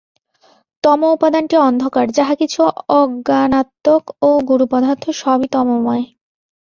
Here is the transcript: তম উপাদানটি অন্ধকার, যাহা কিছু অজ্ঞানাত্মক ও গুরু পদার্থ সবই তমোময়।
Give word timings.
তম 0.83 0.99
উপাদানটি 1.15 1.55
অন্ধকার, 1.61 2.05
যাহা 2.11 2.33
কিছু 2.35 2.59
অজ্ঞানাত্মক 2.93 4.03
ও 4.21 4.29
গুরু 4.49 4.65
পদার্থ 4.71 5.03
সবই 5.21 5.47
তমোময়। 5.53 6.03